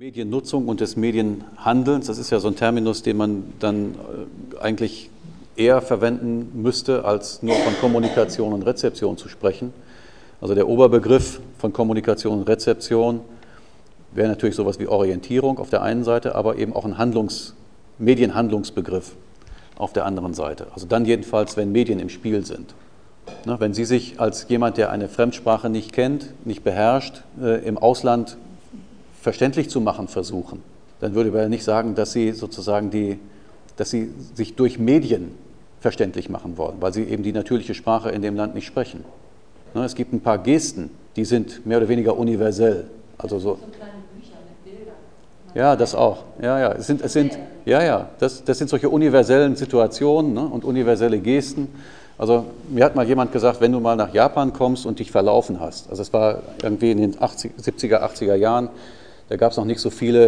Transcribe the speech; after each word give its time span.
Mediennutzung 0.00 0.66
und 0.66 0.80
des 0.80 0.96
Medienhandelns, 0.96 2.06
das 2.06 2.16
ist 2.16 2.30
ja 2.30 2.40
so 2.40 2.48
ein 2.48 2.56
Terminus, 2.56 3.02
den 3.02 3.18
man 3.18 3.52
dann 3.58 3.96
äh, 4.54 4.58
eigentlich 4.58 5.10
eher 5.56 5.82
verwenden 5.82 6.62
müsste, 6.62 7.04
als 7.04 7.42
nur 7.42 7.54
von 7.56 7.74
Kommunikation 7.82 8.54
und 8.54 8.62
Rezeption 8.62 9.18
zu 9.18 9.28
sprechen. 9.28 9.74
Also 10.40 10.54
der 10.54 10.68
Oberbegriff 10.68 11.42
von 11.58 11.74
Kommunikation 11.74 12.38
und 12.38 12.48
Rezeption 12.48 13.20
wäre 14.12 14.30
natürlich 14.30 14.54
sowas 14.54 14.78
wie 14.78 14.86
Orientierung 14.86 15.58
auf 15.58 15.68
der 15.68 15.82
einen 15.82 16.02
Seite, 16.02 16.34
aber 16.34 16.56
eben 16.56 16.72
auch 16.72 16.86
ein 16.86 16.96
Handlungs-, 16.96 17.52
Medienhandlungsbegriff 17.98 19.16
auf 19.76 19.92
der 19.92 20.06
anderen 20.06 20.32
Seite. 20.32 20.68
Also 20.72 20.86
dann 20.86 21.04
jedenfalls, 21.04 21.58
wenn 21.58 21.72
Medien 21.72 22.00
im 22.00 22.08
Spiel 22.08 22.46
sind. 22.46 22.74
Wenn 23.44 23.74
Sie 23.74 23.84
sich 23.84 24.18
als 24.18 24.46
jemand, 24.48 24.78
der 24.78 24.92
eine 24.92 25.10
Fremdsprache 25.10 25.68
nicht 25.68 25.92
kennt, 25.92 26.32
nicht 26.46 26.64
beherrscht, 26.64 27.22
äh, 27.38 27.62
im 27.66 27.76
Ausland 27.76 28.38
verständlich 29.20 29.68
zu 29.68 29.80
machen 29.80 30.08
versuchen, 30.08 30.62
dann 31.00 31.14
würde 31.14 31.30
man 31.30 31.50
nicht 31.50 31.64
sagen, 31.64 31.94
dass 31.94 32.12
Sie 32.12 32.32
sozusagen 32.32 32.90
die, 32.90 33.18
dass 33.76 33.90
Sie 33.90 34.10
sich 34.34 34.54
durch 34.54 34.78
Medien 34.78 35.34
verständlich 35.80 36.28
machen 36.28 36.56
wollen, 36.58 36.76
weil 36.80 36.92
Sie 36.92 37.04
eben 37.04 37.22
die 37.22 37.32
natürliche 37.32 37.74
Sprache 37.74 38.10
in 38.10 38.22
dem 38.22 38.36
Land 38.36 38.54
nicht 38.54 38.66
sprechen. 38.66 39.04
Es 39.74 39.94
gibt 39.94 40.12
ein 40.12 40.20
paar 40.20 40.38
Gesten, 40.38 40.90
die 41.16 41.24
sind 41.24 41.64
mehr 41.64 41.78
oder 41.78 41.88
weniger 41.88 42.16
universell. 42.16 42.86
Also 43.18 43.38
so. 43.38 43.58
Ja, 45.54 45.76
das 45.76 45.94
auch. 45.94 46.24
Ja, 46.40 46.58
ja. 46.58 46.72
Es 46.72 46.86
sind, 46.86 47.02
es 47.02 47.12
sind, 47.12 47.38
ja, 47.64 47.82
ja. 47.82 48.08
Das, 48.18 48.44
das 48.44 48.58
sind 48.58 48.70
solche 48.70 48.88
universellen 48.88 49.56
Situationen 49.56 50.34
ne, 50.34 50.44
und 50.44 50.64
universelle 50.64 51.18
Gesten. 51.18 51.68
Also 52.18 52.46
mir 52.68 52.84
hat 52.84 52.96
mal 52.96 53.06
jemand 53.06 53.32
gesagt, 53.32 53.60
wenn 53.60 53.72
du 53.72 53.80
mal 53.80 53.96
nach 53.96 54.12
Japan 54.12 54.52
kommst 54.52 54.86
und 54.86 54.98
dich 54.98 55.10
verlaufen 55.10 55.58
hast, 55.58 55.88
also 55.88 56.02
es 56.02 56.12
war 56.12 56.42
irgendwie 56.62 56.90
in 56.90 56.98
den 56.98 57.22
80, 57.22 57.52
70er, 57.58 58.02
80er 58.02 58.34
Jahren, 58.34 58.68
da 59.30 59.36
gab 59.36 59.52
es 59.52 59.56
noch 59.56 59.64
nicht 59.64 59.80
so 59.80 59.90
viele 59.90 60.26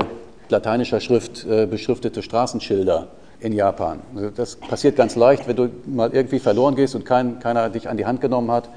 lateinischer 0.49 1.01
Schrift 1.01 1.45
äh, 1.45 1.67
beschriftete 1.67 2.23
Straßenschilder 2.23 3.09
in 3.41 3.53
Japan. 3.53 3.99
Also 4.15 4.31
das 4.31 4.55
passiert 4.55 4.95
ganz 4.95 5.17
leicht, 5.17 5.49
wenn 5.49 5.57
du 5.57 5.71
mal 5.87 6.15
irgendwie 6.15 6.39
verloren 6.39 6.77
gehst 6.77 6.95
und 6.95 7.05
kein, 7.05 7.41
keiner 7.41 7.69
dich 7.69 7.89
an 7.89 7.97
die 7.97 8.07
Hand 8.07 8.21
genommen 8.21 8.53
hat, 8.53 8.69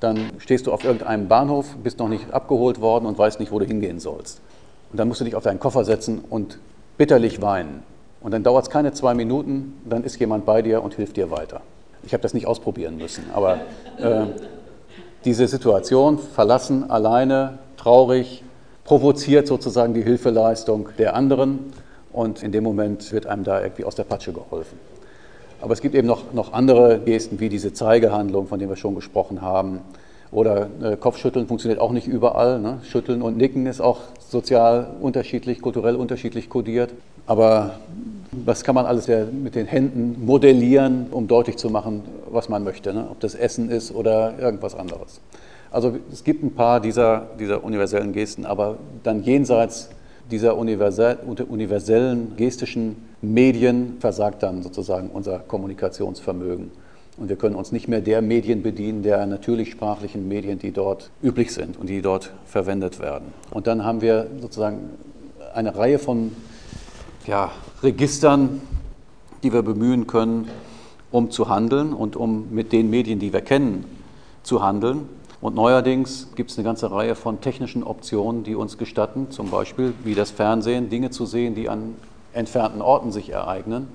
dann 0.00 0.32
stehst 0.38 0.66
du 0.66 0.72
auf 0.72 0.84
irgendeinem 0.84 1.28
Bahnhof, 1.28 1.76
bist 1.80 2.00
noch 2.00 2.08
nicht 2.08 2.32
abgeholt 2.32 2.80
worden 2.80 3.06
und 3.06 3.16
weißt 3.18 3.38
nicht, 3.38 3.52
wo 3.52 3.60
du 3.60 3.66
hingehen 3.66 4.00
sollst. 4.00 4.40
Und 4.90 4.98
dann 4.98 5.06
musst 5.06 5.20
du 5.20 5.24
dich 5.24 5.36
auf 5.36 5.44
deinen 5.44 5.60
Koffer 5.60 5.84
setzen 5.84 6.24
und 6.28 6.58
bitterlich 6.96 7.40
weinen. 7.40 7.84
Und 8.20 8.32
dann 8.32 8.42
dauert 8.42 8.64
es 8.64 8.70
keine 8.70 8.92
zwei 8.92 9.14
Minuten, 9.14 9.74
dann 9.88 10.02
ist 10.02 10.18
jemand 10.18 10.44
bei 10.44 10.60
dir 10.60 10.82
und 10.82 10.94
hilft 10.94 11.16
dir 11.16 11.30
weiter. 11.30 11.60
Ich 12.02 12.12
habe 12.12 12.22
das 12.22 12.34
nicht 12.34 12.48
ausprobieren 12.48 12.96
müssen, 12.96 13.26
aber 13.32 13.60
äh, 13.98 14.26
diese 15.24 15.46
Situation, 15.46 16.18
verlassen, 16.18 16.90
alleine, 16.90 17.58
traurig, 17.76 18.42
provoziert 18.88 19.46
sozusagen 19.46 19.92
die 19.92 20.00
Hilfeleistung 20.00 20.88
der 20.96 21.14
anderen 21.14 21.58
und 22.10 22.42
in 22.42 22.52
dem 22.52 22.64
Moment 22.64 23.12
wird 23.12 23.26
einem 23.26 23.44
da 23.44 23.60
irgendwie 23.60 23.84
aus 23.84 23.94
der 23.94 24.04
Patsche 24.04 24.32
geholfen. 24.32 24.78
Aber 25.60 25.74
es 25.74 25.82
gibt 25.82 25.94
eben 25.94 26.08
noch, 26.08 26.32
noch 26.32 26.54
andere 26.54 26.98
Gesten, 27.00 27.38
wie 27.38 27.50
diese 27.50 27.74
Zeigehandlung, 27.74 28.46
von 28.46 28.58
der 28.58 28.70
wir 28.70 28.76
schon 28.76 28.94
gesprochen 28.94 29.42
haben. 29.42 29.80
Oder 30.32 30.70
äh, 30.82 30.96
Kopfschütteln 30.96 31.46
funktioniert 31.46 31.82
auch 31.82 31.92
nicht 31.92 32.06
überall. 32.06 32.60
Ne? 32.60 32.78
Schütteln 32.82 33.20
und 33.20 33.36
Nicken 33.36 33.66
ist 33.66 33.82
auch 33.82 34.00
sozial 34.26 34.86
unterschiedlich, 35.02 35.60
kulturell 35.60 35.94
unterschiedlich 35.94 36.48
kodiert. 36.48 36.94
Aber 37.26 37.74
was 38.32 38.64
kann 38.64 38.74
man 38.74 38.86
alles 38.86 39.06
mit 39.06 39.54
den 39.54 39.66
Händen 39.66 40.24
modellieren, 40.24 41.08
um 41.10 41.28
deutlich 41.28 41.58
zu 41.58 41.68
machen, 41.68 42.04
was 42.30 42.48
man 42.48 42.64
möchte, 42.64 42.94
ne? 42.94 43.06
ob 43.10 43.20
das 43.20 43.34
Essen 43.34 43.68
ist 43.68 43.94
oder 43.94 44.38
irgendwas 44.38 44.74
anderes. 44.74 45.20
Also 45.70 45.96
es 46.12 46.24
gibt 46.24 46.42
ein 46.42 46.54
paar 46.54 46.80
dieser, 46.80 47.26
dieser 47.38 47.62
universellen 47.62 48.12
Gesten, 48.12 48.46
aber 48.46 48.78
dann 49.02 49.22
jenseits 49.22 49.90
dieser 50.30 50.56
universellen 50.56 52.36
gestischen 52.36 52.96
Medien 53.22 53.96
versagt 54.00 54.42
dann 54.42 54.62
sozusagen 54.62 55.08
unser 55.10 55.38
Kommunikationsvermögen. 55.38 56.70
Und 57.16 57.28
wir 57.28 57.36
können 57.36 57.56
uns 57.56 57.72
nicht 57.72 57.88
mehr 57.88 58.00
der 58.00 58.22
Medien 58.22 58.62
bedienen, 58.62 59.02
der 59.02 59.26
natürlich 59.26 59.70
sprachlichen 59.70 60.28
Medien, 60.28 60.58
die 60.58 60.70
dort 60.70 61.10
üblich 61.22 61.52
sind 61.52 61.76
und 61.76 61.88
die 61.88 62.00
dort 62.00 62.32
verwendet 62.46 63.00
werden. 63.00 63.32
Und 63.50 63.66
dann 63.66 63.84
haben 63.84 64.02
wir 64.02 64.28
sozusagen 64.40 64.90
eine 65.52 65.74
Reihe 65.76 65.98
von 65.98 66.32
ja, 67.26 67.50
Registern, 67.82 68.60
die 69.42 69.52
wir 69.52 69.62
bemühen 69.62 70.06
können, 70.06 70.48
um 71.10 71.30
zu 71.30 71.48
handeln 71.48 71.92
und 71.92 72.16
um 72.16 72.48
mit 72.50 72.72
den 72.72 72.90
Medien, 72.90 73.18
die 73.18 73.32
wir 73.32 73.40
kennen, 73.40 73.84
zu 74.42 74.62
handeln. 74.62 75.08
Und 75.40 75.54
neuerdings 75.54 76.28
gibt 76.34 76.50
es 76.50 76.58
eine 76.58 76.64
ganze 76.64 76.90
Reihe 76.90 77.14
von 77.14 77.40
technischen 77.40 77.84
Optionen, 77.84 78.42
die 78.42 78.56
uns 78.56 78.76
gestatten, 78.76 79.30
zum 79.30 79.50
Beispiel 79.50 79.94
wie 80.02 80.14
das 80.14 80.32
Fernsehen, 80.32 80.90
Dinge 80.90 81.10
zu 81.10 81.26
sehen, 81.26 81.54
die 81.54 81.68
an 81.68 81.94
entfernten 82.32 82.82
Orten 82.82 83.12
sich 83.12 83.30
ereignen, 83.30 83.88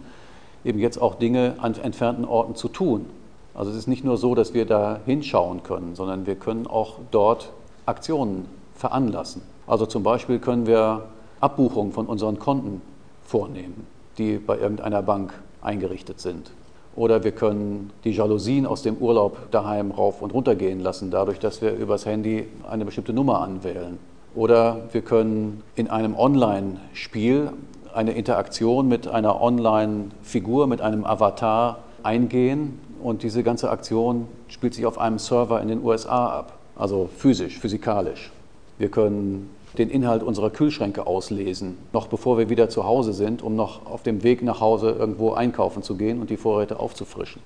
eben 0.64 0.80
jetzt 0.80 1.02
auch 1.02 1.16
Dinge 1.16 1.56
an 1.58 1.76
entfernten 1.76 2.24
Orten 2.24 2.56
zu 2.56 2.70
tun. 2.70 3.06
Also 3.54 3.72
es 3.72 3.78
ist 3.78 3.88
nicht 3.88 4.06
nur 4.06 4.18
so, 4.18 4.36
dass 4.36 4.54
wir 4.54 4.66
da 4.66 5.00
hinschauen 5.06 5.64
können, 5.64 5.96
sondern 5.96 6.26
wir 6.26 6.36
können 6.36 6.66
auch 6.66 7.00
dort 7.12 7.52
Aktionen 7.86 8.46
veranlassen. 8.76 9.42
Also 9.68 9.86
zum 9.86 10.02
Beispiel 10.02 10.40
können 10.40 10.66
wir 10.66 11.06
Abbuchungen 11.42 11.92
von 11.92 12.06
unseren 12.06 12.40
Konten 12.40 12.82
vornehmen, 13.26 13.86
die 14.18 14.38
bei 14.38 14.58
irgendeiner 14.58 15.02
Bank 15.02 15.34
eingerichtet 15.62 16.22
sind. 16.22 16.52
Oder 16.96 17.24
wir 17.24 17.32
können 17.32 17.92
die 18.04 18.12
Jalousien 18.12 18.66
aus 18.66 18.84
dem 18.84 18.98
Urlaub 18.98 19.52
daheim 19.52 19.92
rauf 19.92 20.22
und 20.22 20.34
runter 20.34 20.56
gehen 20.56 20.80
lassen, 20.80 21.10
dadurch, 21.10 21.40
dass 21.40 21.62
wir 21.62 21.74
übers 21.74 22.06
Handy 22.06 22.48
eine 22.70 22.86
bestimmte 22.86 23.14
Nummer 23.14 23.42
anwählen. 23.42 23.98
Oder 24.36 24.84
wir 24.92 25.02
können 25.02 25.64
in 25.76 25.90
einem 25.90 26.16
Online-Spiel 26.16 27.52
eine 27.94 28.12
Interaktion 28.14 28.88
mit 28.88 29.08
einer 29.08 29.42
Online-Figur, 29.42 30.68
mit 30.68 30.82
einem 30.82 31.06
Avatar 31.06 31.80
eingehen 32.02 32.80
und 33.02 33.24
diese 33.24 33.44
ganze 33.44 33.70
Aktion 33.70 34.28
spielt 34.48 34.74
sich 34.74 34.86
auf 34.86 34.98
einem 34.98 35.20
Server 35.20 35.62
in 35.62 35.68
den 35.68 35.84
USA 35.84 36.28
ab, 36.28 36.54
also 36.76 37.10
physisch, 37.18 37.60
physikalisch. 37.60 38.32
Wir 38.78 38.90
können 38.90 39.50
den 39.78 39.90
Inhalt 39.90 40.24
unserer 40.24 40.50
Kühlschränke 40.50 41.08
auslesen, 41.08 41.78
noch 41.94 42.08
bevor 42.08 42.38
wir 42.38 42.50
wieder 42.50 42.70
zu 42.70 42.86
Hause 42.86 43.14
sind, 43.14 43.42
um 43.42 43.56
noch 43.56 43.86
auf 43.86 44.04
dem 44.04 44.24
Weg 44.24 44.44
nach 44.44 44.60
Hause 44.60 44.92
irgendwo 44.92 45.34
einkaufen 45.34 45.84
zu 45.84 45.96
gehen 45.96 46.22
und 46.22 46.30
die 46.30 46.38
Vorräte 46.38 46.80
aufzufrischen. 46.80 47.42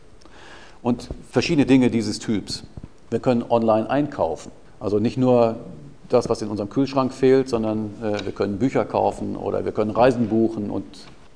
Und 0.82 1.10
verschiedene 1.32 1.66
Dinge 1.66 1.90
dieses 1.90 2.20
Typs. 2.20 2.64
Wir 3.10 3.20
können 3.20 3.44
online 3.50 3.90
einkaufen. 3.90 4.52
Also 4.80 5.00
nicht 5.00 5.18
nur 5.18 5.56
das, 6.10 6.30
was 6.30 6.42
in 6.42 6.50
unserem 6.50 6.70
Kühlschrank 6.70 7.14
fehlt, 7.14 7.50
sondern 7.50 7.94
äh, 8.02 8.26
wir 8.26 8.32
können 8.32 8.60
Bücher 8.60 8.86
kaufen 8.86 9.36
oder 9.36 9.66
wir 9.66 9.72
können 9.72 9.92
Reisen 9.92 10.30
buchen 10.30 10.70
und 10.70 10.86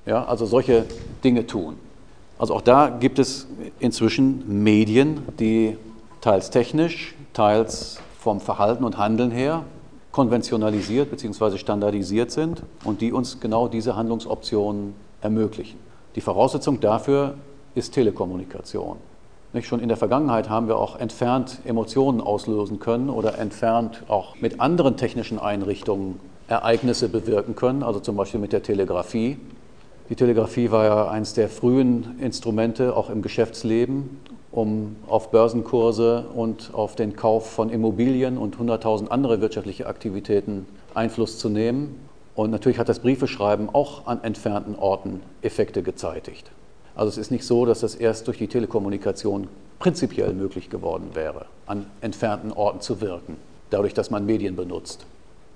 ja, 0.05 0.25
also 0.25 0.45
solche 0.45 0.85
Dinge 1.23 1.47
tun. 1.47 1.75
Also 2.37 2.55
auch 2.55 2.61
da 2.61 2.89
gibt 2.89 3.19
es 3.19 3.47
inzwischen 3.79 4.63
Medien, 4.63 5.21
die 5.39 5.77
teils 6.21 6.49
technisch, 6.49 7.15
teils 7.33 7.99
vom 8.19 8.39
Verhalten 8.39 8.83
und 8.83 8.97
Handeln 8.97 9.31
her 9.31 9.63
konventionalisiert 10.11 11.09
bzw. 11.09 11.57
standardisiert 11.57 12.31
sind 12.31 12.63
und 12.83 13.01
die 13.01 13.13
uns 13.13 13.39
genau 13.39 13.67
diese 13.67 13.95
Handlungsoptionen 13.95 14.93
ermöglichen. 15.21 15.79
Die 16.15 16.21
Voraussetzung 16.21 16.79
dafür 16.79 17.35
ist 17.75 17.93
Telekommunikation. 17.93 18.97
Nicht? 19.53 19.67
Schon 19.67 19.79
in 19.79 19.87
der 19.87 19.97
Vergangenheit 19.97 20.49
haben 20.49 20.67
wir 20.67 20.77
auch 20.77 20.97
entfernt 20.97 21.59
Emotionen 21.65 22.21
auslösen 22.21 22.79
können 22.79 23.09
oder 23.09 23.37
entfernt 23.37 24.03
auch 24.07 24.35
mit 24.39 24.59
anderen 24.59 24.97
technischen 24.97 25.39
Einrichtungen 25.39 26.19
Ereignisse 26.47 27.07
bewirken 27.07 27.55
können, 27.55 27.81
also 27.81 27.99
zum 27.99 28.17
Beispiel 28.17 28.39
mit 28.39 28.51
der 28.51 28.63
Telegrafie. 28.63 29.37
Die 30.09 30.15
Telegrafie 30.15 30.71
war 30.71 30.83
ja 30.83 31.09
eines 31.09 31.33
der 31.33 31.47
frühen 31.47 32.19
Instrumente 32.19 32.95
auch 32.95 33.09
im 33.09 33.21
Geschäftsleben 33.21 34.19
um 34.51 34.97
auf 35.07 35.31
Börsenkurse 35.31 36.25
und 36.35 36.73
auf 36.73 36.95
den 36.95 37.15
Kauf 37.15 37.49
von 37.49 37.69
Immobilien 37.69 38.37
und 38.37 38.57
100.000 38.57 39.07
andere 39.07 39.41
wirtschaftliche 39.41 39.87
Aktivitäten 39.87 40.65
Einfluss 40.93 41.37
zu 41.37 41.49
nehmen. 41.49 41.99
Und 42.35 42.51
natürlich 42.51 42.79
hat 42.79 42.89
das 42.89 42.99
Briefeschreiben 42.99 43.69
auch 43.73 44.07
an 44.07 44.23
entfernten 44.23 44.75
Orten 44.75 45.21
Effekte 45.41 45.83
gezeitigt. 45.83 46.51
Also 46.95 47.09
es 47.09 47.17
ist 47.17 47.31
nicht 47.31 47.45
so, 47.45 47.65
dass 47.65 47.79
das 47.79 47.95
erst 47.95 48.27
durch 48.27 48.37
die 48.37 48.47
Telekommunikation 48.47 49.47
prinzipiell 49.79 50.33
möglich 50.33 50.69
geworden 50.69 51.11
wäre, 51.13 51.45
an 51.65 51.85
entfernten 52.01 52.51
Orten 52.51 52.81
zu 52.81 52.99
wirken, 52.99 53.37
dadurch, 53.69 53.93
dass 53.93 54.11
man 54.11 54.25
Medien 54.25 54.55
benutzt. 54.55 55.05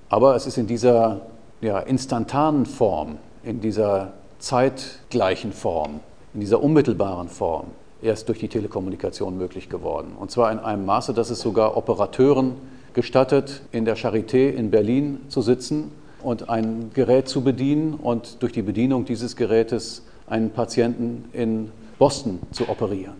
Aber 0.09 0.35
es 0.35 0.47
ist 0.47 0.57
in 0.57 0.67
dieser 0.67 1.21
ja, 1.61 1.79
instantanen 1.79 2.65
Form, 2.65 3.17
in 3.43 3.59
dieser 3.59 4.13
zeitgleichen 4.39 5.51
Form, 5.51 5.99
in 6.33 6.39
dieser 6.39 6.63
unmittelbaren 6.63 7.27
Form 7.27 7.67
erst 8.05 8.29
durch 8.29 8.39
die 8.39 8.47
Telekommunikation 8.47 9.37
möglich 9.37 9.69
geworden. 9.69 10.13
Und 10.17 10.31
zwar 10.31 10.51
in 10.51 10.59
einem 10.59 10.85
Maße, 10.85 11.13
dass 11.13 11.29
es 11.29 11.41
sogar 11.41 11.75
Operateuren 11.75 12.53
gestattet, 12.93 13.61
in 13.71 13.83
der 13.83 13.97
Charité 13.97 14.49
in 14.49 14.71
Berlin 14.71 15.19
zu 15.27 15.41
sitzen 15.41 15.91
und 16.23 16.49
ein 16.49 16.91
Gerät 16.93 17.27
zu 17.27 17.41
bedienen 17.41 17.95
und 17.95 18.41
durch 18.41 18.53
die 18.53 18.61
Bedienung 18.61 19.05
dieses 19.05 19.35
Gerätes 19.35 20.03
einen 20.27 20.51
Patienten 20.51 21.25
in 21.33 21.71
Boston 21.99 22.39
zu 22.51 22.69
operieren. 22.69 23.15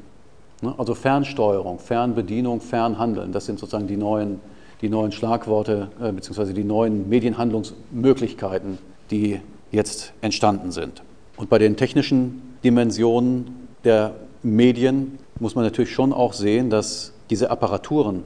Ne? 0.62 0.74
Also 0.78 0.96
Fernsteuerung, 0.96 1.80
Fernbedienung, 1.80 2.62
Fernhandeln, 2.62 3.32
das 3.32 3.46
sind 3.46 3.60
sozusagen 3.60 3.88
die 3.88 3.98
neuen 3.98 4.40
die 4.82 4.90
neuen 4.90 5.12
Schlagworte 5.12 5.90
äh, 6.02 6.12
bzw. 6.12 6.54
die 6.54 6.64
neuen 6.64 7.10
Medienhandlungsmöglichkeiten, 7.10 8.78
die 9.12 9.40
jetzt 9.72 10.14
entstanden 10.22 10.72
sind. 10.72 11.02
Und 11.38 11.50
bei 11.50 11.58
den 11.58 11.76
technischen 11.76 12.58
Dimensionen 12.64 13.68
der 13.84 14.14
Medien 14.46 15.18
muss 15.40 15.56
man 15.56 15.66
natürlich 15.66 15.92
schon 15.92 16.14
auch 16.14 16.34
sehen, 16.34 16.70
dass 16.70 17.14
diese 17.32 17.50
Apparaturen, 17.50 18.24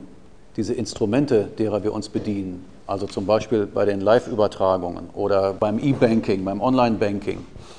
diese 0.57 0.73
Instrumente, 0.73 1.47
derer 1.57 1.83
wir 1.83 1.93
uns 1.93 2.09
bedienen, 2.09 2.65
also 2.87 3.07
zum 3.07 3.25
Beispiel 3.25 3.65
bei 3.65 3.85
den 3.85 4.01
Live-Übertragungen 4.01 5.09
oder 5.13 5.53
beim 5.53 5.79
E-Banking, 5.79 6.43
beim 6.43 6.59
Online-Banking, 6.59 7.37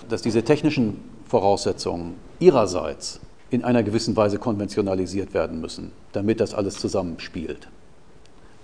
dass 0.09 0.23
diese 0.23 0.43
technischen 0.43 1.03
Voraussetzungen 1.27 2.15
ihrerseits 2.39 3.21
in 3.51 3.63
einer 3.63 3.83
gewissen 3.83 4.17
Weise 4.17 4.39
konventionalisiert 4.39 5.35
werden 5.35 5.61
müssen, 5.61 5.93
damit 6.13 6.41
das 6.41 6.55
alles 6.55 6.79
zusammenspielt. 6.79 7.69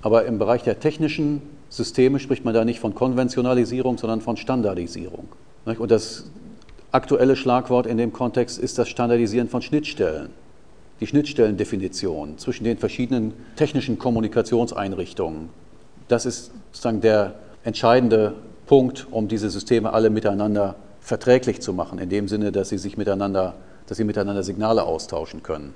Aber 0.01 0.25
im 0.25 0.39
Bereich 0.39 0.63
der 0.63 0.81
technischen 0.81 1.43
Systeme 1.69 2.19
spricht 2.19 2.45
man 2.45 2.55
da 2.55 2.65
nicht 2.65 2.81
von 2.81 2.95
Konventionalisierung, 2.95 3.99
sondern 3.99 4.23
von 4.23 4.37
Standardisierung. 4.39 5.29
Und 5.67 5.91
das 5.91 6.25
aktuelle 6.97 7.37
Schlagwort 7.37 7.87
in 7.87 7.99
dem 7.99 8.13
Kontext 8.13 8.59
ist 8.59 8.79
das 8.79 8.89
Standardisieren 8.89 9.49
von 9.49 9.61
Schnittstellen. 9.61 10.31
Die 11.01 11.07
Schnittstellendefinition 11.07 12.39
zwischen 12.39 12.65
den 12.65 12.79
verschiedenen 12.79 13.35
technischen 13.55 13.99
Kommunikationseinrichtungen. 13.99 15.51
Das 16.09 16.25
ist 16.25 16.53
sozusagen 16.73 17.03
der 17.03 17.35
entscheidende 17.65 18.35
Punkt, 18.67 19.07
um 19.11 19.29
diese 19.29 19.51
Systeme 19.51 19.93
alle 19.93 20.09
miteinander 20.09 20.77
verträglich 21.01 21.61
zu 21.61 21.75
machen, 21.75 21.99
in 21.99 22.09
dem 22.09 22.29
Sinne, 22.29 22.51
dass 22.51 22.71
sie 22.71 22.79
sich 22.79 22.97
miteinander, 22.97 23.55
dass 23.87 23.99
sie 23.99 24.05
miteinander 24.05 24.43
Signale 24.43 24.85
austauschen 24.85 25.43
können. 25.43 25.75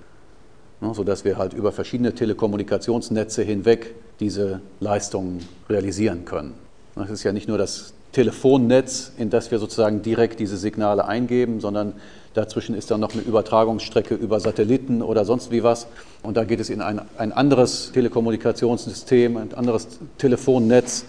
Ne, 0.81 0.95
sodass 0.95 1.27
wir 1.27 1.37
halt 1.37 1.53
über 1.53 1.71
verschiedene 1.71 2.15
Telekommunikationsnetze 2.15 3.43
hinweg 3.43 3.95
diese 4.21 4.63
Leistungen 4.81 5.47
realisieren 5.69 6.25
können. 6.25 6.55
Das 6.95 7.11
ist 7.11 7.23
ja 7.25 7.33
nicht 7.33 7.47
nur 7.47 7.59
das 7.59 7.93
Telefonnetz, 8.13 9.13
in 9.19 9.31
das 9.31 9.51
wir 9.51 9.59
sozusagen 9.59 10.03
direkt 10.03 10.41
diese 10.41 10.57
Signale 10.57 11.07
eingeben, 11.07 11.61
sondern 11.61 11.95
dazwischen 12.35 12.75
ist 12.75 12.91
dann 12.91 13.01
noch 13.01 13.13
eine 13.13 13.23
Übertragungsstrecke 13.23 14.15
über 14.15 14.41
Satelliten 14.41 15.03
oder 15.03 15.25
sonst 15.25 15.51
wie 15.51 15.63
was. 15.63 15.87
Und 16.23 16.37
da 16.37 16.45
geht 16.45 16.61
es 16.61 16.71
in 16.71 16.81
ein, 16.81 17.01
ein 17.19 17.33
anderes 17.33 17.93
Telekommunikationssystem, 17.93 19.37
ein 19.37 19.55
anderes 19.55 19.87
Telefonnetz, 20.19 21.05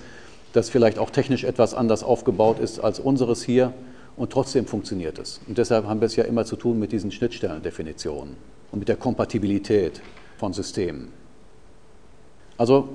das 0.54 0.70
vielleicht 0.70 1.00
auch 1.00 1.10
technisch 1.10 1.44
etwas 1.44 1.74
anders 1.74 2.04
aufgebaut 2.04 2.60
ist 2.60 2.80
als 2.80 3.00
unseres 3.00 3.42
hier. 3.42 3.74
Und 4.18 4.32
trotzdem 4.32 4.68
funktioniert 4.68 5.18
es. 5.18 5.40
Und 5.48 5.58
deshalb 5.58 5.86
haben 5.86 6.02
wir 6.02 6.06
es 6.06 6.16
ja 6.16 6.26
immer 6.26 6.46
zu 6.46 6.56
tun 6.56 6.78
mit 6.80 6.92
diesen 6.92 7.12
Schnittstellendefinitionen 7.12 8.36
und 8.72 8.80
mit 8.80 8.90
der 8.90 8.98
Kompatibilität 8.98 10.02
von 10.38 10.54
Systemen. 10.54 11.10
Also 12.58 12.90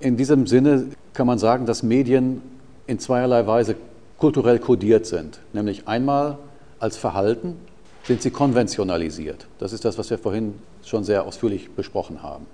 in 0.00 0.16
diesem 0.16 0.46
Sinne 0.46 0.88
kann 1.12 1.26
man 1.26 1.38
sagen, 1.38 1.66
dass 1.66 1.82
Medien 1.82 2.42
in 2.86 2.98
zweierlei 2.98 3.46
Weise 3.46 3.76
kulturell 4.18 4.58
kodiert 4.58 5.06
sind. 5.06 5.40
Nämlich 5.52 5.88
einmal 5.88 6.38
als 6.78 6.96
Verhalten 6.96 7.56
sind 8.04 8.22
sie 8.22 8.30
konventionalisiert. 8.30 9.46
Das 9.58 9.72
ist 9.72 9.84
das, 9.84 9.98
was 9.98 10.10
wir 10.10 10.18
vorhin 10.18 10.54
schon 10.84 11.04
sehr 11.04 11.24
ausführlich 11.24 11.70
besprochen 11.70 12.22
haben. 12.22 12.46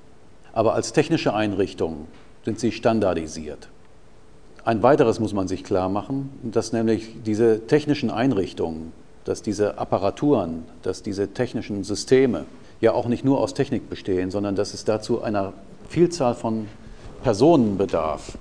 Aber 0.53 0.75
als 0.75 0.93
technische 0.93 1.35
Einrichtungen 1.35 2.07
sind 2.45 2.59
sie 2.59 2.73
standardisiert. 2.73 3.69
Ein 4.65 4.83
weiteres 4.83 5.21
muss 5.21 5.33
man 5.33 5.49
sich 5.49 5.65
klar 5.65 5.89
machen, 5.89 6.31
dass 6.43 6.73
nämlich 6.73 7.17
diese 7.25 7.67
technischen 7.67 8.11
Einrichtungen, 8.11 8.93
dass 9.25 9.43
diese 9.43 9.79
Apparaturen, 9.79 10.65
dass 10.83 11.03
diese 11.03 11.33
technischen 11.33 11.83
Systeme 11.83 12.45
ja 12.81 12.93
auch 12.93 13.07
nicht 13.07 13.25
nur 13.25 13.41
aus 13.41 13.55
Technik 13.55 13.89
bestehen, 13.89 14.31
sondern 14.31 14.55
dass 14.55 14.75
es 14.75 14.85
dazu 14.85 15.23
einer 15.23 15.53
Vielzahl 15.89 16.35
von 16.35 16.69
Personen 17.23 17.77
bedarf, 17.79 18.39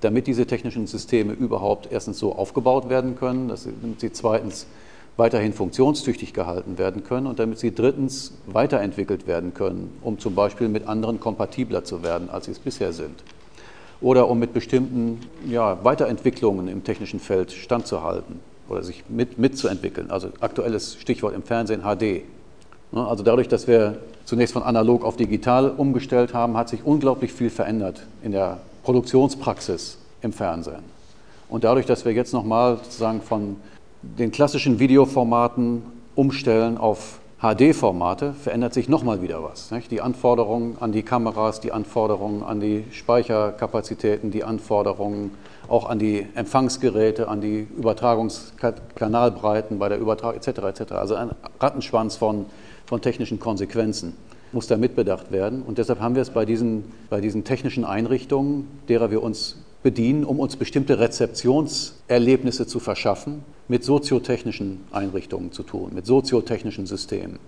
damit 0.00 0.26
diese 0.26 0.46
technischen 0.46 0.86
Systeme 0.86 1.32
überhaupt 1.32 1.88
erstens 1.90 2.18
so 2.18 2.34
aufgebaut 2.34 2.88
werden 2.88 3.16
können, 3.16 3.48
dass 3.48 3.66
sie 3.98 4.12
zweitens 4.12 4.66
weiterhin 5.16 5.52
funktionstüchtig 5.52 6.32
gehalten 6.32 6.78
werden 6.78 7.02
können 7.02 7.26
und 7.26 7.40
damit 7.40 7.58
sie 7.58 7.74
drittens 7.74 8.32
weiterentwickelt 8.46 9.26
werden 9.26 9.52
können, 9.52 9.98
um 10.00 10.18
zum 10.18 10.36
Beispiel 10.36 10.68
mit 10.68 10.86
anderen 10.86 11.18
kompatibler 11.18 11.82
zu 11.82 12.04
werden, 12.04 12.30
als 12.30 12.44
sie 12.44 12.52
es 12.52 12.60
bisher 12.60 12.92
sind. 12.92 13.24
Oder 14.00 14.28
um 14.28 14.38
mit 14.38 14.54
bestimmten 14.54 15.18
ja, 15.44 15.84
Weiterentwicklungen 15.84 16.68
im 16.68 16.84
technischen 16.84 17.18
Feld 17.18 17.50
standzuhalten 17.50 18.38
oder 18.68 18.84
sich 18.84 19.04
mit, 19.08 19.38
mitzuentwickeln. 19.38 20.12
Also 20.12 20.28
aktuelles 20.38 20.96
Stichwort 21.00 21.34
im 21.34 21.42
Fernsehen 21.42 21.82
HD. 21.82 22.22
Ne, 22.92 23.04
also 23.06 23.24
dadurch, 23.24 23.48
dass 23.48 23.66
wir 23.66 23.98
zunächst 24.24 24.52
von 24.52 24.62
analog 24.62 25.04
auf 25.04 25.16
digital 25.16 25.70
umgestellt 25.70 26.32
haben, 26.32 26.56
hat 26.56 26.68
sich 26.68 26.84
unglaublich 26.84 27.32
viel 27.32 27.50
verändert 27.50 28.06
in 28.22 28.30
der 28.30 28.60
Produktionspraxis 28.88 29.98
im 30.22 30.32
Fernsehen. 30.32 30.82
Und 31.50 31.64
dadurch, 31.64 31.84
dass 31.84 32.06
wir 32.06 32.12
jetzt 32.12 32.32
nochmal 32.32 32.78
sozusagen 32.78 33.20
von 33.20 33.56
den 34.00 34.30
klassischen 34.30 34.78
Videoformaten 34.78 35.82
umstellen 36.14 36.78
auf 36.78 37.18
HD-Formate, 37.42 38.32
verändert 38.32 38.72
sich 38.72 38.88
nochmal 38.88 39.20
wieder 39.20 39.42
was. 39.42 39.70
Nicht? 39.72 39.90
Die 39.90 40.00
Anforderungen 40.00 40.78
an 40.80 40.92
die 40.92 41.02
Kameras, 41.02 41.60
die 41.60 41.70
Anforderungen 41.70 42.42
an 42.42 42.60
die 42.60 42.84
Speicherkapazitäten, 42.90 44.30
die 44.30 44.42
Anforderungen 44.42 45.32
auch 45.68 45.86
an 45.86 45.98
die 45.98 46.26
Empfangsgeräte, 46.34 47.28
an 47.28 47.42
die 47.42 47.68
Übertragungskanalbreiten 47.76 49.78
bei 49.78 49.90
der 49.90 49.98
Übertragung 49.98 50.38
etc. 50.38 50.80
etc. 50.80 50.92
Also 50.92 51.14
ein 51.14 51.32
Rattenschwanz 51.60 52.16
von, 52.16 52.46
von 52.86 53.02
technischen 53.02 53.38
Konsequenzen 53.38 54.16
muss 54.52 54.66
da 54.66 54.76
mitbedacht 54.76 55.30
werden. 55.32 55.62
Und 55.62 55.78
deshalb 55.78 56.00
haben 56.00 56.14
wir 56.14 56.22
es 56.22 56.30
bei 56.30 56.44
diesen, 56.44 56.84
bei 57.10 57.20
diesen 57.20 57.44
technischen 57.44 57.84
Einrichtungen, 57.84 58.66
derer 58.88 59.10
wir 59.10 59.22
uns 59.22 59.56
bedienen, 59.82 60.24
um 60.24 60.40
uns 60.40 60.56
bestimmte 60.56 60.98
Rezeptionserlebnisse 60.98 62.66
zu 62.66 62.80
verschaffen, 62.80 63.44
mit 63.68 63.84
soziotechnischen 63.84 64.80
Einrichtungen 64.90 65.52
zu 65.52 65.62
tun, 65.62 65.92
mit 65.94 66.06
soziotechnischen 66.06 66.86
Systemen. 66.86 67.38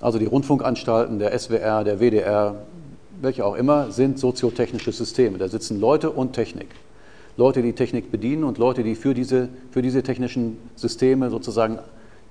Also 0.00 0.18
die 0.18 0.26
Rundfunkanstalten, 0.26 1.18
der 1.18 1.38
SWR, 1.38 1.84
der 1.84 2.00
WDR, 2.00 2.64
welche 3.20 3.44
auch 3.44 3.54
immer, 3.54 3.92
sind 3.92 4.18
soziotechnische 4.18 4.92
Systeme. 4.92 5.38
Da 5.38 5.48
sitzen 5.48 5.80
Leute 5.80 6.10
und 6.10 6.32
Technik. 6.32 6.68
Leute, 7.36 7.62
die 7.62 7.72
Technik 7.72 8.10
bedienen 8.10 8.44
und 8.44 8.58
Leute, 8.58 8.82
die 8.82 8.94
für 8.94 9.14
diese, 9.14 9.48
für 9.70 9.82
diese 9.82 10.02
technischen 10.02 10.58
Systeme 10.76 11.30
sozusagen 11.30 11.78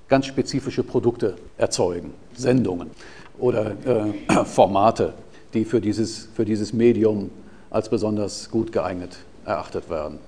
ganz 0.08 0.26
spezifische 0.26 0.82
Produkte 0.82 1.36
erzeugen, 1.56 2.12
Sendungen 2.34 2.90
oder 3.38 3.72
äh, 3.84 4.44
Formate, 4.44 5.14
die 5.52 5.64
für 5.64 5.80
dieses, 5.80 6.28
für 6.34 6.44
dieses 6.44 6.72
Medium 6.72 7.30
als 7.70 7.88
besonders 7.88 8.50
gut 8.50 8.72
geeignet 8.72 9.18
erachtet 9.44 9.90
werden. 9.90 10.18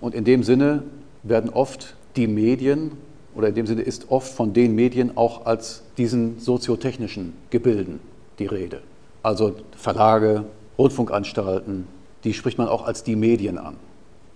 Und 0.00 0.14
in 0.14 0.24
dem 0.24 0.42
Sinne 0.42 0.82
werden 1.22 1.50
oft 1.50 1.94
die 2.16 2.26
Medien 2.26 2.92
oder 3.34 3.48
in 3.48 3.54
dem 3.54 3.66
Sinne 3.66 3.82
ist 3.82 4.10
oft 4.10 4.32
von 4.32 4.52
den 4.52 4.74
Medien 4.74 5.16
auch 5.16 5.46
als 5.46 5.82
diesen 5.98 6.40
soziotechnischen 6.40 7.34
Gebilden 7.50 8.00
die 8.38 8.46
Rede. 8.46 8.80
Also 9.22 9.54
Verlage, 9.76 10.44
Rundfunkanstalten, 10.78 11.86
die 12.24 12.32
spricht 12.32 12.58
man 12.58 12.68
auch 12.68 12.86
als 12.86 13.04
die 13.04 13.16
Medien 13.16 13.58
an. 13.58 13.76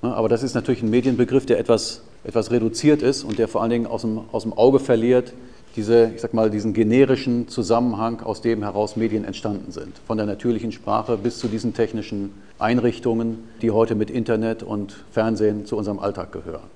Ne, 0.02 0.14
aber 0.14 0.28
das 0.28 0.42
ist 0.42 0.54
natürlich 0.54 0.82
ein 0.82 0.90
Medienbegriff, 0.90 1.46
der 1.46 1.58
etwas, 1.58 2.02
etwas 2.24 2.50
reduziert 2.50 3.02
ist 3.02 3.24
und 3.24 3.38
der 3.38 3.48
vor 3.48 3.62
allen 3.62 3.70
Dingen 3.70 3.86
aus 3.86 4.02
dem, 4.02 4.20
aus 4.32 4.42
dem 4.42 4.52
Auge 4.52 4.78
verliert, 4.78 5.32
diese, 5.76 6.12
ich 6.14 6.20
sag 6.20 6.34
mal, 6.34 6.50
diesen 6.50 6.72
generischen 6.72 7.48
Zusammenhang, 7.48 8.20
aus 8.20 8.40
dem 8.40 8.62
heraus 8.62 8.96
Medien 8.96 9.24
entstanden 9.24 9.72
sind. 9.72 9.98
Von 10.06 10.16
der 10.16 10.26
natürlichen 10.26 10.72
Sprache 10.72 11.16
bis 11.16 11.38
zu 11.38 11.48
diesen 11.48 11.74
technischen 11.74 12.32
Einrichtungen, 12.58 13.44
die 13.60 13.70
heute 13.70 13.94
mit 13.94 14.10
Internet 14.10 14.62
und 14.62 15.04
Fernsehen 15.10 15.66
zu 15.66 15.76
unserem 15.76 15.98
Alltag 15.98 16.32
gehören. 16.32 16.70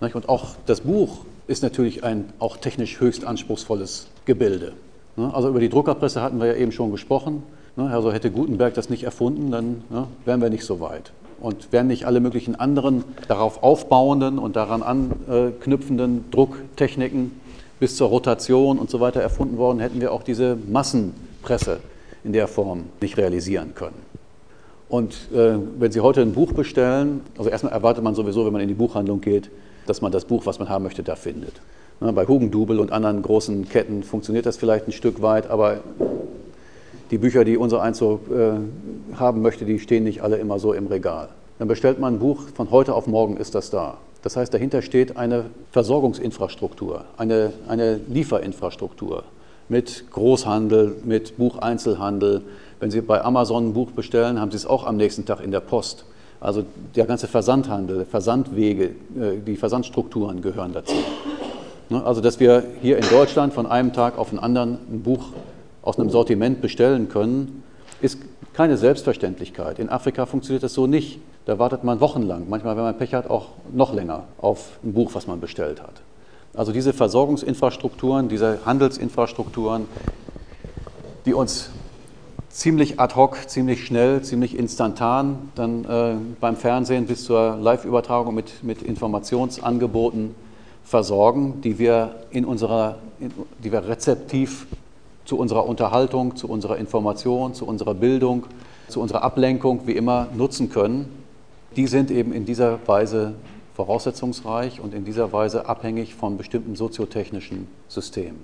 Und 0.00 0.28
auch 0.28 0.54
das 0.66 0.82
Buch 0.82 1.24
ist 1.46 1.62
natürlich 1.62 2.04
ein 2.04 2.32
auch 2.38 2.58
technisch 2.58 3.00
höchst 3.00 3.24
anspruchsvolles 3.24 4.08
Gebilde. 4.26 4.74
Ne, 5.16 5.34
also 5.34 5.48
über 5.48 5.60
die 5.60 5.68
Druckerpresse 5.68 6.22
hatten 6.22 6.38
wir 6.38 6.46
ja 6.46 6.54
eben 6.54 6.70
schon 6.70 6.92
gesprochen. 6.92 7.42
Ne, 7.76 7.90
also 7.90 8.12
hätte 8.12 8.30
Gutenberg 8.30 8.74
das 8.74 8.90
nicht 8.90 9.02
erfunden, 9.02 9.50
dann 9.50 9.82
ne, 9.90 10.06
wären 10.24 10.40
wir 10.40 10.50
nicht 10.50 10.64
so 10.64 10.78
weit. 10.80 11.12
Und 11.40 11.72
wären 11.72 11.86
nicht 11.86 12.04
alle 12.04 12.20
möglichen 12.20 12.54
anderen 12.54 13.04
darauf 13.28 13.62
aufbauenden 13.62 14.38
und 14.38 14.56
daran 14.56 14.82
anknüpfenden 14.82 16.30
Drucktechniken 16.30 17.32
bis 17.80 17.96
zur 17.96 18.08
Rotation 18.08 18.78
und 18.78 18.90
so 18.90 19.00
weiter 19.00 19.20
erfunden 19.20 19.56
worden, 19.56 19.80
hätten 19.80 20.00
wir 20.00 20.12
auch 20.12 20.22
diese 20.22 20.56
Massenpresse 20.56 21.78
in 22.24 22.32
der 22.32 22.48
Form 22.48 22.84
nicht 23.00 23.16
realisieren 23.16 23.74
können. 23.74 24.08
Und 24.88 25.14
äh, 25.34 25.54
wenn 25.78 25.92
Sie 25.92 26.00
heute 26.00 26.22
ein 26.22 26.32
Buch 26.32 26.52
bestellen, 26.52 27.20
also 27.36 27.50
erstmal 27.50 27.72
erwartet 27.72 28.02
man 28.02 28.14
sowieso, 28.14 28.46
wenn 28.46 28.52
man 28.52 28.62
in 28.62 28.68
die 28.68 28.74
Buchhandlung 28.74 29.20
geht, 29.20 29.50
dass 29.86 30.00
man 30.00 30.12
das 30.12 30.24
Buch, 30.24 30.46
was 30.46 30.58
man 30.58 30.68
haben 30.68 30.82
möchte, 30.82 31.02
da 31.02 31.14
findet. 31.14 31.60
Na, 32.00 32.10
bei 32.12 32.26
Hugendubel 32.26 32.78
und 32.78 32.92
anderen 32.92 33.22
großen 33.22 33.68
Ketten 33.68 34.02
funktioniert 34.02 34.46
das 34.46 34.56
vielleicht 34.56 34.88
ein 34.88 34.92
Stück 34.92 35.20
weit, 35.20 35.50
aber 35.50 35.78
die 37.10 37.18
Bücher, 37.18 37.44
die 37.44 37.56
unser 37.56 37.82
Einzug 37.82 38.30
äh, 38.30 38.52
haben 39.16 39.42
möchte, 39.42 39.64
die 39.64 39.78
stehen 39.78 40.04
nicht 40.04 40.22
alle 40.22 40.36
immer 40.36 40.58
so 40.58 40.72
im 40.72 40.86
Regal. 40.86 41.28
Dann 41.58 41.68
bestellt 41.68 41.98
man 41.98 42.14
ein 42.14 42.18
Buch, 42.18 42.42
von 42.54 42.70
heute 42.70 42.94
auf 42.94 43.06
morgen 43.06 43.36
ist 43.36 43.54
das 43.54 43.70
da. 43.70 43.98
Das 44.22 44.36
heißt, 44.36 44.52
dahinter 44.52 44.82
steht 44.82 45.16
eine 45.16 45.44
Versorgungsinfrastruktur, 45.70 47.04
eine, 47.16 47.52
eine 47.68 48.00
Lieferinfrastruktur 48.08 49.24
mit 49.68 50.10
Großhandel, 50.10 50.96
mit 51.04 51.36
Bucheinzelhandel, 51.36 52.42
Wenn 52.80 52.90
Sie 52.90 53.00
bei 53.00 53.24
Amazon 53.24 53.68
ein 53.68 53.72
Buch 53.72 53.90
bestellen, 53.90 54.40
haben 54.40 54.50
Sie 54.50 54.56
es 54.56 54.66
auch 54.66 54.86
am 54.86 54.96
nächsten 54.96 55.24
Tag 55.24 55.40
in 55.40 55.50
der 55.50 55.60
Post. 55.60 56.04
Also 56.40 56.64
der 56.94 57.06
ganze 57.06 57.26
Versandhandel, 57.26 58.04
Versandwege, 58.04 58.84
äh, 58.84 59.38
die 59.44 59.56
Versandstrukturen 59.56 60.40
gehören 60.40 60.72
dazu. 60.72 60.94
Ne, 61.88 62.04
also 62.04 62.20
dass 62.20 62.38
wir 62.38 62.62
hier 62.80 62.98
in 62.98 63.04
Deutschland 63.10 63.52
von 63.52 63.66
einem 63.66 63.92
Tag 63.92 64.18
auf 64.18 64.30
den 64.30 64.38
anderen 64.38 64.78
ein 64.90 65.02
Buch 65.02 65.30
aus 65.82 65.98
einem 65.98 66.10
Sortiment 66.10 66.60
bestellen 66.60 67.08
können, 67.08 67.64
ist 68.00 68.18
keine 68.52 68.76
Selbstverständlichkeit. 68.76 69.78
In 69.78 69.88
Afrika 69.88 70.26
funktioniert 70.26 70.62
das 70.62 70.74
so 70.74 70.86
nicht. 70.86 71.20
Da 71.46 71.58
wartet 71.58 71.84
man 71.84 72.00
wochenlang, 72.00 72.46
manchmal, 72.48 72.76
wenn 72.76 72.84
man 72.84 72.98
Pech 72.98 73.14
hat, 73.14 73.30
auch 73.30 73.48
noch 73.72 73.94
länger 73.94 74.24
auf 74.38 74.78
ein 74.84 74.92
Buch, 74.92 75.14
was 75.14 75.26
man 75.26 75.40
bestellt 75.40 75.82
hat. 75.82 76.02
Also 76.54 76.72
diese 76.72 76.92
Versorgungsinfrastrukturen, 76.92 78.28
diese 78.28 78.60
Handelsinfrastrukturen, 78.66 79.86
die 81.24 81.34
uns 81.34 81.70
ziemlich 82.50 82.98
ad 82.98 83.14
hoc, 83.14 83.48
ziemlich 83.48 83.84
schnell, 83.84 84.22
ziemlich 84.22 84.58
instantan 84.58 85.50
dann 85.54 85.84
äh, 85.84 86.14
beim 86.40 86.56
Fernsehen 86.56 87.06
bis 87.06 87.24
zur 87.24 87.56
Live-Übertragung 87.56 88.34
mit, 88.34 88.64
mit 88.64 88.82
Informationsangeboten 88.82 90.34
versorgen, 90.84 91.60
die 91.60 91.78
wir 91.78 92.16
in 92.30 92.44
unserer, 92.44 92.96
in, 93.20 93.30
die 93.62 93.70
wir 93.70 93.86
rezeptiv 93.86 94.66
zu 95.28 95.36
unserer 95.36 95.66
Unterhaltung, 95.66 96.36
zu 96.36 96.48
unserer 96.48 96.78
Information, 96.78 97.52
zu 97.52 97.66
unserer 97.66 97.92
Bildung, 97.92 98.46
zu 98.88 98.98
unserer 99.02 99.22
Ablenkung 99.22 99.86
wie 99.86 99.92
immer 99.92 100.28
nutzen 100.34 100.70
können, 100.70 101.22
die 101.76 101.86
sind 101.86 102.10
eben 102.10 102.32
in 102.32 102.46
dieser 102.46 102.78
Weise 102.88 103.34
voraussetzungsreich 103.74 104.80
und 104.80 104.94
in 104.94 105.04
dieser 105.04 105.30
Weise 105.30 105.66
abhängig 105.66 106.14
von 106.14 106.38
bestimmten 106.38 106.76
soziotechnischen 106.76 107.68
Systemen. 107.88 108.42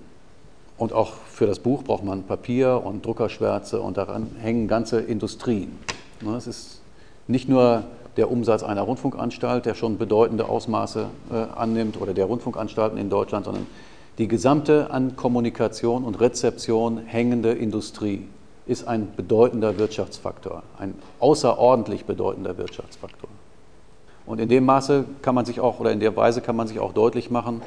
Und 0.77 0.93
auch 0.93 1.15
für 1.15 1.47
das 1.47 1.59
Buch 1.59 1.85
braucht 1.85 2.05
man 2.05 2.25
Papier 2.25 2.83
und 2.85 3.07
Druckerschwärze 3.07 3.81
und 3.81 3.97
daran 3.97 4.37
hängen 4.39 4.69
ganze 4.69 5.01
Industrien. 5.01 5.79
Ne, 6.21 6.37
es 6.37 6.47
ist 6.47 6.83
nicht 7.29 7.49
nur 7.49 7.85
der 8.19 8.31
Umsatz 8.31 8.63
einer 8.63 8.83
Rundfunkanstalt, 8.83 9.65
der 9.65 9.73
schon 9.73 9.97
bedeutende 9.97 10.51
Ausmaße 10.51 11.07
äh, 11.33 11.59
annimmt, 11.59 11.99
oder 11.99 12.13
der 12.13 12.27
Rundfunkanstalten 12.27 12.99
in 12.99 13.09
Deutschland, 13.09 13.47
sondern 13.47 13.67
die 14.19 14.29
gesamte 14.29 14.91
an 14.91 15.17
Kommunikation 15.17 16.05
und 16.05 16.21
Rezeption 16.21 16.99
hängende 16.99 17.53
Industrie 17.53 18.29
ist 18.67 18.87
ein 18.87 19.09
bedeutender 19.17 19.79
Wirtschaftsfaktor, 19.79 20.63
ein 20.79 20.95
außerordentlich 21.21 22.05
bedeutender 22.05 22.57
Wirtschaftsfaktor. 22.57 23.29
Und 24.27 24.41
in 24.41 24.49
dem 24.49 24.65
Maße 24.65 25.05
kann 25.21 25.35
man 25.35 25.45
sich 25.45 25.61
auch, 25.61 25.81
oder 25.81 25.93
in 25.93 26.01
der 26.01 26.17
Weise 26.17 26.41
kann 26.41 26.57
man 26.57 26.67
sich 26.67 26.79
auch 26.79 26.95
deutlich 26.95 27.31
machen, 27.31 27.61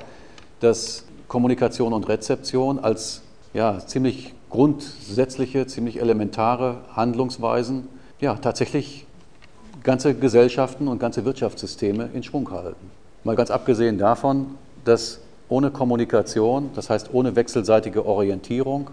dass 0.60 1.06
Kommunikation 1.27 1.94
und 1.94 2.08
Rezeption 2.08 2.80
als 2.80 3.22
ja, 3.54 3.80
ziemlich 3.80 4.34
grundsätzliche, 4.50 5.68
ziemlich 5.68 6.00
elementare 6.00 6.77
Handlungsweisen 6.96 7.88
ja, 8.20 8.36
tatsächlich 8.36 9.06
ganze 9.84 10.16
Gesellschaften 10.16 10.88
und 10.88 11.00
ganze 11.00 11.25
Wirtschaftssysteme 11.25 12.10
in 12.13 12.24
Schwung 12.24 12.50
halten. 12.50 12.92
Mal 13.24 13.36
ganz 13.36 13.51
abgesehen 13.51 13.98
davon, 13.98 14.56
dass 14.86 15.20
ohne 15.50 15.72
Kommunikation, 15.72 16.72
das 16.75 16.89
heißt 16.89 17.10
ohne 17.13 17.36
wechselseitige 17.36 18.06
Orientierung, 18.06 18.89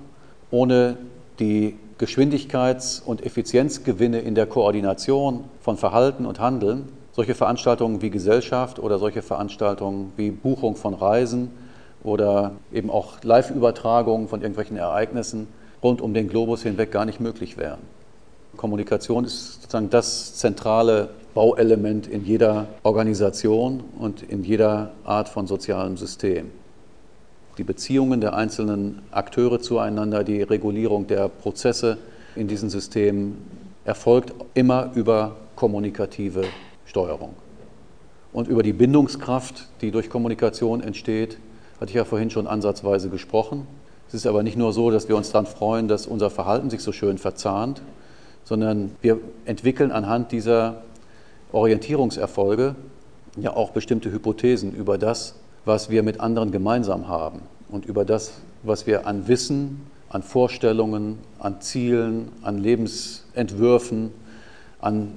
ohne 0.50 0.96
die 1.38 1.76
Geschwindigkeits- 1.98 3.02
und 3.04 3.24
Effizienzgewinne 3.24 4.20
in 4.20 4.34
der 4.34 4.46
Koordination 4.46 5.44
von 5.60 5.76
Verhalten 5.76 6.26
und 6.26 6.40
Handeln, 6.40 6.88
solche 7.12 7.34
Veranstaltungen 7.34 8.02
wie 8.02 8.10
Gesellschaft 8.10 8.78
oder 8.78 8.98
solche 8.98 9.22
Veranstaltungen 9.22 10.12
wie 10.16 10.30
Buchung 10.30 10.76
von 10.76 10.94
Reisen 10.94 11.50
oder 12.02 12.52
eben 12.72 12.90
auch 12.90 13.22
Live-Übertragungen 13.22 14.28
von 14.28 14.42
irgendwelchen 14.42 14.76
Ereignissen 14.76 15.48
rund 15.82 16.00
um 16.00 16.14
den 16.14 16.28
Globus 16.28 16.62
hinweg 16.62 16.90
gar 16.90 17.04
nicht 17.04 17.20
möglich 17.20 17.56
wären. 17.56 17.78
Kommunikation 18.56 19.24
ist 19.24 19.62
sozusagen 19.62 19.90
das 19.90 20.34
zentrale 20.34 21.10
Bauelement 21.34 22.06
in 22.06 22.24
jeder 22.24 22.68
Organisation 22.84 23.82
und 23.98 24.22
in 24.22 24.44
jeder 24.44 24.92
Art 25.04 25.28
von 25.28 25.46
sozialem 25.46 25.96
System. 25.96 26.50
Die 27.58 27.64
Beziehungen 27.64 28.20
der 28.20 28.34
einzelnen 28.34 29.02
Akteure 29.10 29.60
zueinander, 29.60 30.24
die 30.24 30.42
Regulierung 30.42 31.06
der 31.06 31.28
Prozesse 31.28 31.98
in 32.36 32.48
diesen 32.48 32.70
Systemen 32.70 33.38
erfolgt 33.84 34.32
immer 34.54 34.90
über 34.94 35.36
kommunikative 35.54 36.44
Steuerung. 36.86 37.34
Und 38.32 38.48
über 38.48 38.62
die 38.64 38.72
Bindungskraft, 38.72 39.68
die 39.80 39.92
durch 39.92 40.10
Kommunikation 40.10 40.80
entsteht, 40.80 41.38
hatte 41.80 41.90
ich 41.90 41.94
ja 41.94 42.04
vorhin 42.04 42.30
schon 42.30 42.46
ansatzweise 42.46 43.08
gesprochen. 43.08 43.66
Es 44.08 44.14
ist 44.14 44.26
aber 44.26 44.42
nicht 44.42 44.56
nur 44.56 44.72
so, 44.72 44.90
dass 44.90 45.08
wir 45.08 45.16
uns 45.16 45.30
daran 45.30 45.46
freuen, 45.46 45.86
dass 45.86 46.06
unser 46.06 46.30
Verhalten 46.30 46.70
sich 46.70 46.80
so 46.80 46.90
schön 46.92 47.18
verzahnt, 47.18 47.82
sondern 48.44 48.96
wir 49.00 49.18
entwickeln 49.44 49.92
anhand 49.92 50.32
dieser 50.32 50.82
Orientierungserfolge 51.54 52.74
ja 53.36 53.56
auch 53.56 53.70
bestimmte 53.70 54.12
Hypothesen 54.12 54.74
über 54.74 54.98
das, 54.98 55.34
was 55.64 55.90
wir 55.90 56.02
mit 56.02 56.20
anderen 56.20 56.50
gemeinsam 56.50 57.08
haben 57.08 57.40
und 57.68 57.86
über 57.86 58.04
das, 58.04 58.32
was 58.62 58.86
wir 58.86 59.06
an 59.06 59.28
Wissen, 59.28 59.86
an 60.08 60.22
Vorstellungen, 60.22 61.18
an 61.38 61.60
Zielen, 61.60 62.28
an 62.42 62.58
Lebensentwürfen, 62.58 64.12
an 64.80 65.12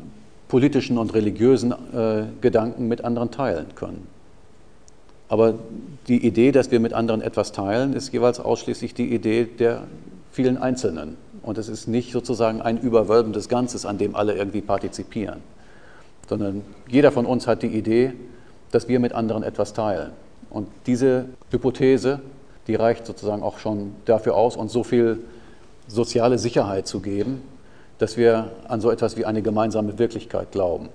politischen 0.47 0.97
und 0.97 1.13
religiösen 1.13 1.71
äh, 1.93 2.23
Gedanken 2.41 2.87
mit 2.87 3.03
anderen 3.03 3.31
teilen 3.31 3.67
können. 3.75 4.07
Aber 5.29 5.55
die 6.07 6.25
Idee, 6.25 6.51
dass 6.51 6.71
wir 6.71 6.79
mit 6.79 6.93
anderen 6.93 7.21
etwas 7.21 7.51
teilen, 7.51 7.93
ist 7.93 8.13
jeweils 8.13 8.39
ausschließlich 8.39 8.93
die 8.93 9.13
Idee 9.13 9.43
der 9.45 9.83
vielen 10.31 10.57
Einzelnen. 10.57 11.17
Und 11.41 11.57
es 11.57 11.67
ist 11.67 11.87
nicht 11.87 12.11
sozusagen 12.11 12.61
ein 12.61 12.79
überwölbendes 12.79 13.49
Ganzes, 13.49 13.85
an 13.85 13.97
dem 13.97 14.15
alle 14.15 14.35
irgendwie 14.35 14.61
partizipieren, 14.61 15.41
sondern 16.27 16.61
jeder 16.89 17.11
von 17.11 17.25
uns 17.25 17.47
hat 17.47 17.63
die 17.63 17.67
Idee, 17.67 18.13
dass 18.71 18.87
wir 18.87 18.99
mit 18.99 19.13
anderen 19.13 19.43
etwas 19.43 19.73
teilen. 19.73 20.11
Und 20.49 20.67
diese 20.85 21.25
Hypothese, 21.51 22.19
die 22.67 22.75
reicht 22.75 23.05
sozusagen 23.05 23.43
auch 23.43 23.59
schon 23.59 23.95
dafür 24.05 24.35
aus, 24.35 24.55
uns 24.57 24.73
so 24.73 24.83
viel 24.83 25.19
soziale 25.87 26.37
Sicherheit 26.37 26.87
zu 26.87 26.99
geben, 26.99 27.41
dass 27.97 28.17
wir 28.17 28.51
an 28.67 28.81
so 28.81 28.91
etwas 28.91 29.17
wie 29.17 29.25
eine 29.25 29.41
gemeinsame 29.41 29.97
Wirklichkeit 29.97 30.51
glauben. 30.51 30.89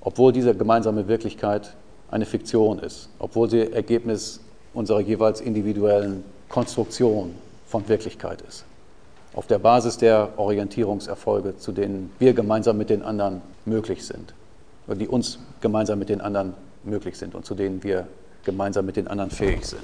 Obwohl 0.00 0.32
diese 0.32 0.54
gemeinsame 0.54 1.06
Wirklichkeit 1.08 1.74
eine 2.10 2.26
Fiktion 2.26 2.78
ist, 2.78 3.08
obwohl 3.18 3.48
sie 3.48 3.72
Ergebnis 3.72 4.40
unserer 4.72 5.00
jeweils 5.00 5.40
individuellen 5.40 6.24
Konstruktion 6.48 7.34
von 7.66 7.88
Wirklichkeit 7.88 8.42
ist. 8.42 8.64
Auf 9.34 9.46
der 9.46 9.58
Basis 9.58 9.98
der 9.98 10.30
Orientierungserfolge, 10.36 11.56
zu 11.58 11.72
denen 11.72 12.12
wir 12.18 12.34
gemeinsam 12.34 12.78
mit 12.78 12.90
den 12.90 13.02
anderen 13.02 13.42
möglich 13.64 14.06
sind, 14.06 14.32
die 14.86 15.08
uns 15.08 15.38
gemeinsam 15.60 15.98
mit 15.98 16.08
den 16.08 16.20
anderen 16.20 16.54
möglich 16.84 17.18
sind 17.18 17.34
und 17.34 17.44
zu 17.44 17.54
denen 17.54 17.82
wir 17.82 18.06
gemeinsam 18.44 18.86
mit 18.86 18.96
den 18.96 19.08
anderen 19.08 19.30
fähig 19.30 19.64
sind. 19.64 19.82